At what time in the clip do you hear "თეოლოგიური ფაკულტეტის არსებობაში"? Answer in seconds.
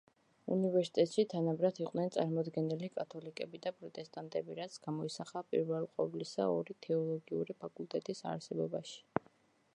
6.89-9.01